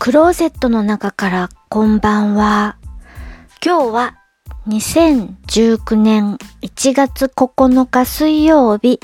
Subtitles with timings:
[0.00, 2.78] クローゼットの中からこんばんは。
[3.62, 4.18] 今日は
[4.66, 8.98] 2019年1月9日水曜日。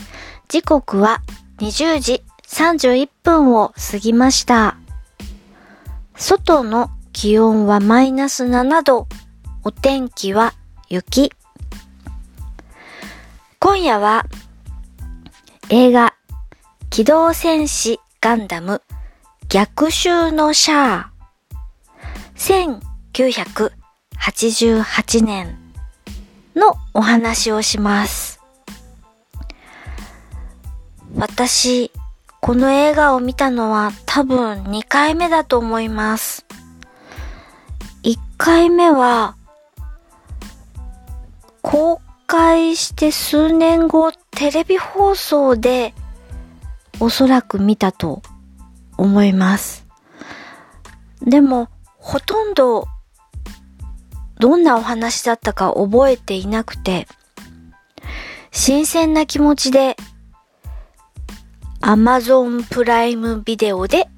[0.48, 1.20] 時刻は
[1.58, 4.78] 20時31分を過ぎました。
[6.14, 9.06] 外の気温はマイナス7度。
[9.64, 10.54] お天気は
[10.88, 11.30] 雪。
[13.60, 14.24] 今夜は
[15.68, 16.14] 映画
[16.88, 18.80] 機動戦士ガンダム
[19.48, 21.06] 逆襲のシャー
[23.14, 25.56] 1988年
[26.56, 28.40] のお話をします。
[31.16, 31.92] 私、
[32.40, 36.44] この映画を見たのは多分2回目だと思います。
[38.02, 39.36] 1回目は、
[41.62, 45.94] 公開して数年後テレビ放送で
[46.98, 48.22] おそらく見たと
[48.96, 49.86] 思います。
[51.22, 52.86] でも、ほとんど、
[54.38, 57.08] どんなお話だったか覚えていなくて、
[58.52, 59.96] 新鮮な気持ちで、
[61.80, 64.08] Amazon プライムビデオで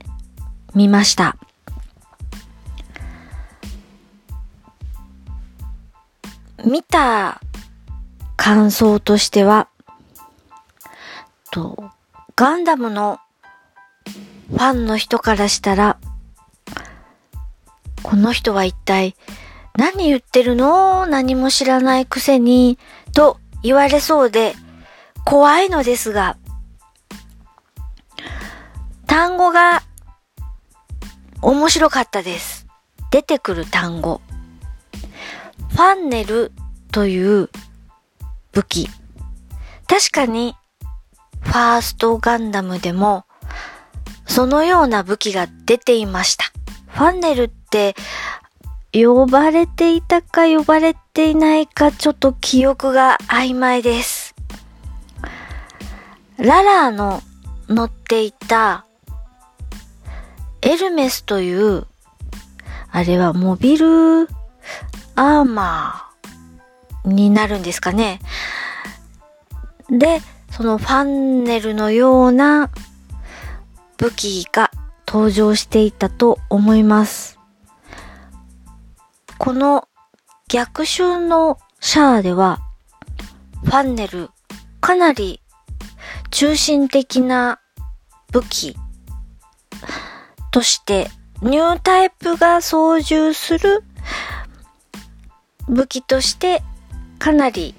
[0.75, 1.37] 見ました。
[6.65, 7.41] 見た
[8.37, 9.69] 感想としては、
[11.51, 11.91] と、
[12.37, 13.21] ガンダムの
[14.51, 15.99] ファンの人からしたら、
[18.03, 19.15] この人は一体
[19.77, 21.07] 何言ってるの？
[21.07, 22.79] 何も知らないくせに、
[23.13, 24.55] と言われそうで
[25.25, 26.37] 怖いのですが、
[29.07, 29.83] 単語が
[31.43, 32.67] 面白かったです。
[33.11, 34.21] 出てくる単語。
[35.71, 36.53] ファンネル
[36.91, 37.51] という
[38.53, 38.89] 武器。
[39.87, 40.57] 確かに、
[41.41, 43.25] ファーストガンダムでも
[44.39, 46.45] そのような武器が出ていました。
[46.87, 47.97] ファンネルって
[48.93, 54.37] 呼ばれていたか呼ばれていないかちょっと記憶が曖昧です。
[56.37, 57.21] ララーの
[57.69, 58.87] 乗っていた
[60.63, 61.89] エルメスという
[62.93, 64.29] あれはモビル
[65.17, 68.21] アーマーになるんですかね。
[69.91, 70.21] で、
[70.53, 72.71] そのファンネルのような
[73.99, 74.71] 武器が
[75.07, 77.39] 登場していたと思います。
[79.39, 79.89] この
[80.49, 82.61] 逆襲のシャアでは、
[83.65, 84.31] ファンネル、
[84.81, 85.43] かなり
[86.31, 87.61] 中心的な
[88.33, 88.77] 武器
[90.51, 91.11] として
[91.43, 93.83] ニュータイプが操縦する
[95.69, 96.63] 武器として
[97.19, 97.75] かなり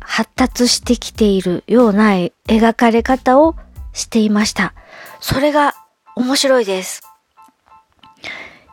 [0.00, 2.12] 発達してきているような
[2.46, 3.54] 描かれ方を
[3.92, 4.74] していました。
[5.20, 5.74] それが
[6.16, 7.02] 面白いです。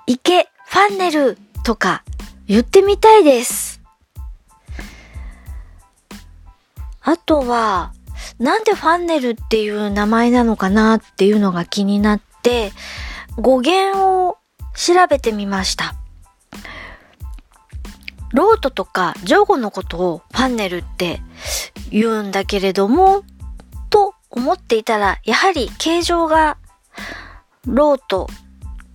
[0.07, 2.03] いけ、ファンネルとか
[2.47, 3.81] 言ってみたいです。
[7.02, 7.94] あとは、
[8.40, 12.72] なんでファンネルっていう名前なのかなっていうのが気になって、
[13.38, 14.38] 語源を
[14.75, 15.96] 調べてみました。
[18.31, 21.22] ロートとかジョーゴのことをファンネルって
[21.90, 23.24] 言うんだけれども、
[24.30, 26.58] 思っていたら、やはり形状が
[27.66, 28.28] ローと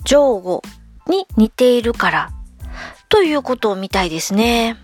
[0.04, 0.62] ジョーゴ
[1.06, 2.30] に似ているから、
[3.08, 4.76] ということを見たいですね。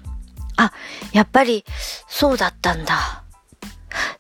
[0.57, 0.73] あ、
[1.13, 1.65] やっぱり
[2.09, 3.25] そうだったんだ。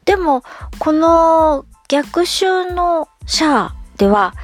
[0.04, 0.42] でも、
[0.78, 4.34] この逆襲のシャアでは、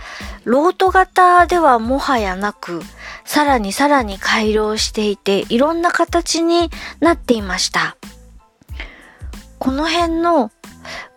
[0.45, 2.83] ロート型ではもはやなく、
[3.25, 6.71] さらにさらに改良していて、いろんな形に
[7.01, 7.97] なっていました。
[9.59, 10.51] この辺の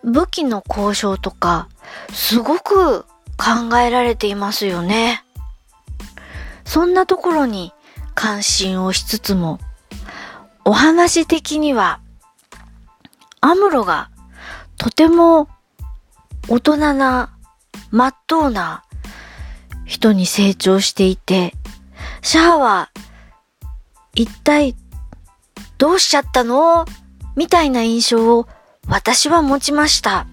[0.04, 1.68] 武器の交渉とか、
[2.12, 3.02] すごく
[3.36, 5.24] 考えられていますよね。
[6.64, 7.72] そんなところに
[8.14, 9.58] 関心をしつつも、
[10.64, 12.00] お話的には、
[13.40, 14.10] アムロが
[14.76, 15.48] とても
[16.48, 17.30] 大人な、
[17.90, 18.84] まっとうな
[19.84, 21.54] 人に成長していて、
[22.22, 22.90] シャアは
[24.14, 24.76] 一体
[25.78, 26.84] どうしちゃったの？
[27.36, 28.46] みたいな印象を
[28.90, 30.26] 私は持ちました。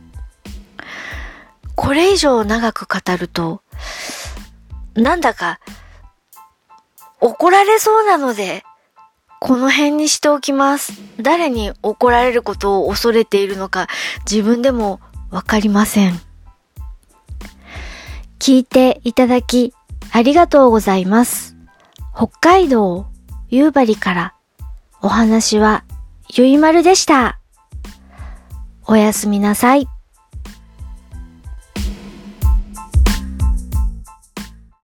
[1.76, 3.62] これ以上長く語ると、
[4.96, 5.60] なんだか
[7.22, 8.64] 怒られそうなので、
[9.40, 10.94] この辺にしておきます。
[11.22, 13.88] 誰に怒られることを恐れているのか
[14.30, 15.00] 自分でも
[15.30, 16.20] わかりません。
[18.40, 19.76] 聞いていただき
[20.12, 21.56] ありがとうございます。
[22.16, 23.06] 北海道
[23.50, 24.34] 夕張から
[25.04, 25.84] お話は
[26.34, 27.37] ゆいまるでした。
[28.90, 29.97] おやすみなさい。